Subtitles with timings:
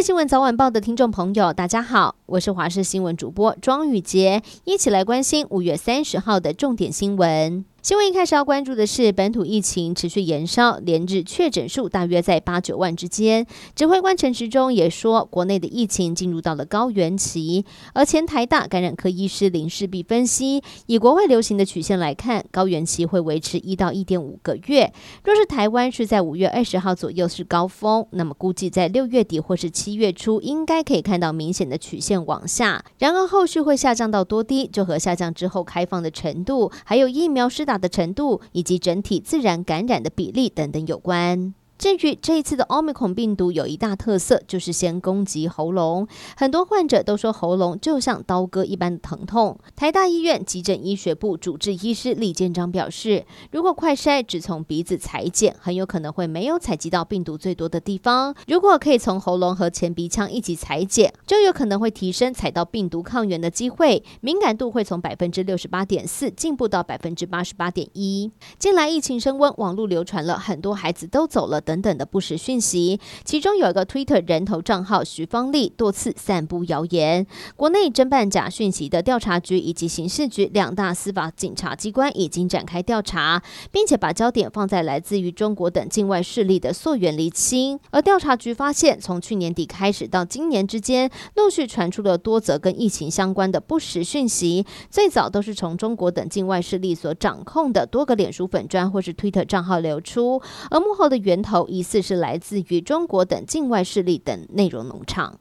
[0.00, 7.64] 新闻早晚报的听众朋友，大家好，我是华视新闻主播庄宇杰，一起来关心五月三十号的重点新闻。
[7.80, 13.46] 新闻一开始要关注的是本土疫情持续延烧，连日确诊数大约在八九万之间。
[13.76, 17.64] 指挥官陈时中也说，国内的疫情进入到了高原期。
[17.94, 24.92] 而前台大感染科医师林世璧分析，以国外流行的曲线来看，高原期会维持一到一点五个月。
[25.22, 32.84] 若是台湾是在五月二十号左右是高峰，那么估计在六月底或是七月初，应该可以看到明显的曲线往下。
[32.98, 41.54] 然而后续会下降到多低，就和下降之后开放的程度，还有疫苗施打的程度以及整体自然感染的比例等等有关。
[41.78, 49.56] 至于这一次的奥密克戎病毒有一大特色，就是先攻击喉咙，很多患者都说喉咙就像刀割一般的疼痛。
[49.76, 68.32] 台大医院急诊医学部主治医师李建章表示，如果快筛只从鼻子采检，很有可能会没有采集到病毒最多的地方；如果可以从喉咙和前鼻腔一起采检，就有可能会提升采到病毒抗原的机会，敏感度会从百分之六十八点四进步到百分之八十八点一。
[68.58, 71.62] 近来疫情升温，网络流传了很多孩子都走了。
[71.68, 77.26] 等等的不实讯息，其中有一个 Twitter 人头账号徐芳丽多次散布谣言。
[77.56, 87.78] 国内侦办假讯息的调查局以及刑事局两大司法警察机关已经展开调查，并且把焦点放在来自于中国等境外势力的溯源厘清。
[87.90, 101.57] 而调查局发现，从去年底开始到今年之间，陆续传出了多则跟疫情相关的不实讯息，最早都是从中国等境外势力所掌控的多个脸书粉专或是 Twitter 账号流出，而幕后的源头。
[101.66, 105.40] 疑似是来自于中国等境外势力等内容农场。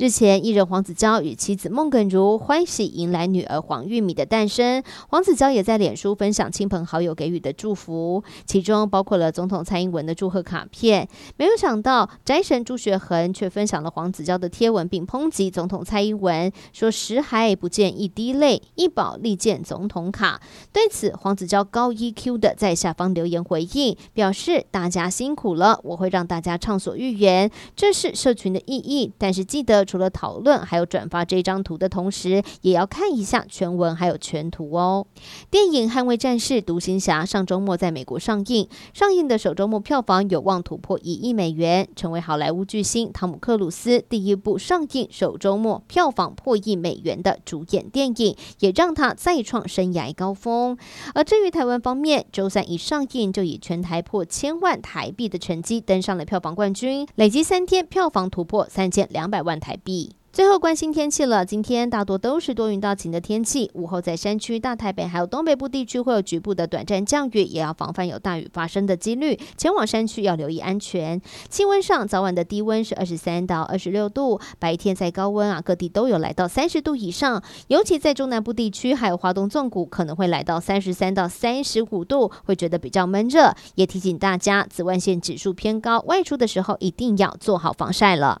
[0.00, 4.80] 日前，艺人黄子佼与妻子孟耿如欢喜迎来女儿黄玉米的诞生。
[5.08, 11.08] 黄子佼也在脸书分享亲朋好友给予的祝福，其中包括了总统蔡英文的祝贺卡片。
[11.36, 20.40] 没有想到，宅神朱学恒却分享了黄子佼的贴文，并抨击总统蔡英文，说“时海不见一滴泪，一宝利见总统卡”。
[20.72, 29.12] 对此，黄子佼高 EQ 的在下方留言回应，表示：“大家辛苦了，我会让大家畅所欲言，这是社群的意义。
[29.18, 35.06] 但是记得。”除了讨论，还有转发这张图的同时，也要看一下全文还有全图哦。
[35.50, 50.76] 电影《捍卫战士》独行侠上周末在美国上映，上映的首周末票房有望突破一亿美元，成为好莱坞巨星汤姆克鲁斯第一部上映首周末票房破亿美元的主演电影，也让他再创生涯高峰。
[51.14, 59.77] 而至于台湾方面，周三一上映就以全台破千万台币的成绩登上了票房冠军，累计三天票房突破三千两百万台。
[59.82, 60.12] 币。
[60.30, 69.36] 最后关心天气了，今天大多都是多云到晴的天气，午后在山区、大台北还有东北部地区会有局部的短暂降雨，也要防范有大雨发生的几率。
[69.56, 71.20] 前往山区要留意安全。
[71.48, 83.52] 气温上，早晚的低温是二十三到二十六度，白天在高温啊，各地都有来到三十度以上，尤其在中南部地区还有华东纵谷可能会来到三十三到三十五度，会觉得比较闷热。
[83.74, 88.40] 也提醒大家，紫外线指数偏高，外出的时候一定要做好防晒了。